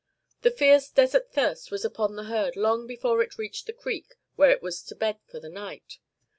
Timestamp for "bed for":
4.95-5.39